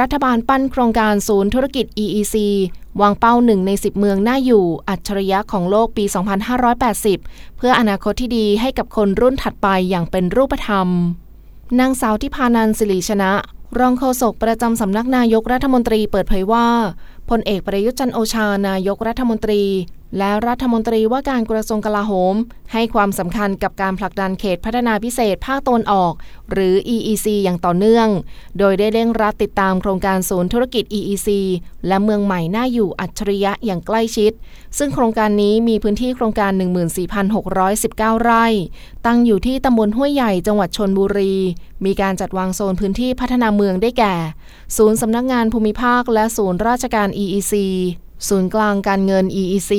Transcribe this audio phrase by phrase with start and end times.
[0.00, 2.36] รัฐบาลปั้นโครงการศูนย์ธุรกิจ EEC
[3.00, 6.04] วางเป้าหนึ่งใน 10 เมืองน่าอยู่ อัจฉริยะของโลกปี
[7.00, 10.88] 2580 เพื่ออนาคตที่ดีให้กับคนรุ่นถัดไปอย่างเป็นรูปธรรม
[11.80, 13.32] นางสาวทิพานันสิริชนะ
[13.78, 16.66] รองโฆษกประจำสำนักนายกรัฐมนตรีเปิดเผยว่า
[17.30, 19.62] พลเอกประยุทธ์จันโอชานายกรัฐมนตรี
[20.18, 22.34] และรัฐมนตรีว่าการกระทรวงกลาโหม
[22.72, 26.12] ให้ความสำคัญกับการผลักดันเขตพัฒนาพิเศษภาคตะวันออก
[26.52, 28.08] หรือ EEC อย่างต่อเนื่อง
[28.58, 31.28] โดยได้เร่งรัดติดตามโครงการศูนย์ธุรกิจ EEC
[31.86, 34.32] และเมืองใหม่น่าอยู่อัจฉริยะอย่างใกล้ชิด
[34.78, 36.52] ซึ่งโครงการนี้มีพื้นที่โครงการ
[37.40, 38.46] 14,619 ไร่
[39.06, 41.34] ตั้งอยู่ที่ตำบลห้วยใหญ่จังหวัดชนบุรี
[41.84, 44.14] มีการจัดวางโซนพื้นที่พัฒนาเมืองได้แก่
[44.76, 47.54] ศูนย์สำนักงานภูมิภาคและศูนย์ราชการ EEC
[48.28, 49.72] ศูนย์กลางการเงิน EEC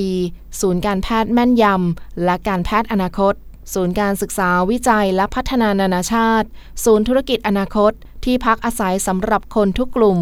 [0.61, 3.33] ศูนย์การแพทย์แม่นยำ และการแพทย์อนาคต
[3.73, 6.47] ศูนย์การศึกษาวิจัยและพัฒนานานาชาติ
[6.83, 7.91] ศูนย์ธุรกิจอนาคต
[8.25, 10.19] ที่พักอาศัยสำหรับคนทุกกลุ่ม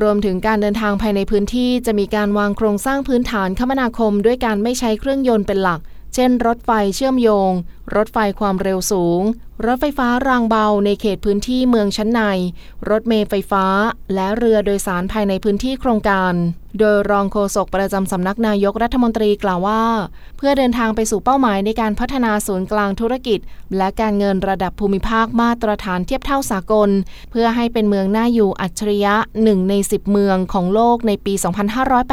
[0.00, 5.80] รวมถึงการเดินทางภายในพื้นที่จะมีการวางโครงสร้างพื้นฐานคมนาคม ด้วยการไม่ใช้เครื่องยนต์เป็นหลัก
[6.14, 7.50] เช่น รถไฟเชื่อมโยง
[7.96, 9.22] รถไฟความเร็วสูง
[9.66, 12.20] รถไฟฟ้ารางเบาในเขตพื้นที่เมืองชั้นใน
[12.90, 13.64] รถเมล์ไฟฟ้า
[14.14, 16.34] และเรือโดยสารภายในพื้นที่โครงการ
[16.78, 19.84] โดยรองโฆษกประจำสำนักนายกรัฐมนตรีกล่าวว่า
[20.36, 23.38] เพื่อเดินทางไปสู่เป้าหมายในการพัฒนาศูนย์กลางธุรกิจ
[23.76, 26.90] และการเงินระดับภูมิภาคมาตรฐานเทียบเท่าสากล
[27.30, 31.34] เพื่อให้เป็นเมืองน่าอยู่อัจฉริยะหนึ่งใน 10 เมืองของโลกในปี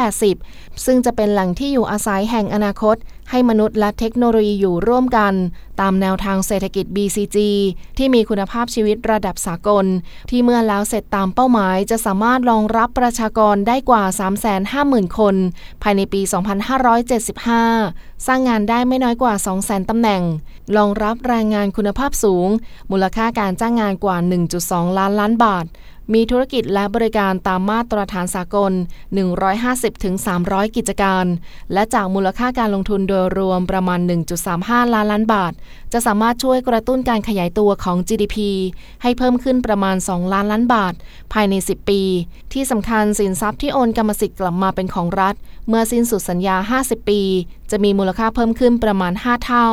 [0.02, 2.96] 2580 ซึ่งจะเป็นแหล่งที่อยู่อาศัยแห่งอนาคต
[3.30, 5.34] ให้มนุษย์และเทคโนโลยีอยู่ร่วมกัน
[5.80, 7.38] ตามแนวทางเศรษฐกิจ BCG
[7.98, 9.86] ที่มีคุณภาพชีวิตระดับสากล
[10.30, 14.02] ที่เมื่อแล้วเสร็จตามเป้าหมาย จะสามารถรองรับประชากรได้กว่า
[14.60, 15.34] 350,000 คน
[15.82, 16.20] ภายในปี
[17.44, 20.22] 2575 สร้างงานได้ไม่น้อยกว่า 200,000 ตำแหน่ง
[20.76, 22.48] รองรับแรงงานคุณภาพสูง
[22.90, 24.16] มูลค่าการจ้างงานกว่า
[24.58, 25.64] 1.2 ล้านล้านบาท
[26.14, 28.72] มีธุรกิจและบริการตามมาตรฐานสากล
[29.94, 31.26] 150-300 กิจการ
[31.72, 34.00] และจากมูลค่าการลงทุนโดยรวมประมาณ
[34.46, 35.52] 1.35 ล้านล้านบาท
[35.92, 38.36] จะสามารถช่วยกระตุ้นการขยายตัวของ GDP
[39.02, 40.94] ให้เพิ่มขึ้นประมาณ 2 ล้านล้านบาท
[41.32, 42.02] ภายใน 10 ปี
[42.52, 45.34] ที่สำคัญสินทรัพย์ที่โอนกรรมสิทธิ์กลับมาเป็นของรัฐ
[45.68, 47.20] เมื่อสิ้นสุดสัญญา 50 ปี
[47.70, 49.70] จะมีมูลค่าเพิ่มขึ้นประมาณ 5 เท่า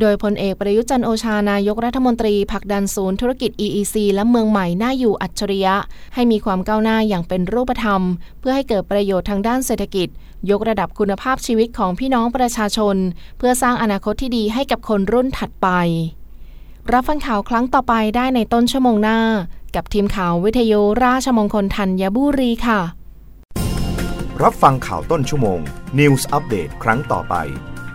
[0.00, 5.76] โดยพลเอกประยุจันโอชานายกรัฐมนตรีผลักดันศูนย์ธุรกิจ EEC และเมืองใหม่น่าอยู่อัจฉริยะ
[6.14, 8.02] ให้มีความก้าวหน้าอย่างเป็นรูปธรรม
[8.40, 10.08] เพื่อให้เกิดประโยชน์ทางด้านเศรษฐกิจ
[10.50, 12.96] ยกระดับคุณภาพชีวิตของพี่น้องประชาชน
[13.38, 15.68] เพื่อสร้างอนาคตที่ดีให้กับคนรุ่นถัดไป
[16.92, 19.18] รับฟังข่าวครั้งต่อไปได้ในต้นชั่วโมงหน้า
[19.74, 22.80] กับทีมข่าววิทยุราชมงคลธัญบุรีค่ะ
[24.42, 25.60] รับฟังข่าวต้นชั่วโมง
[25.98, 27.36] News อัปเดตครั้งต่อไป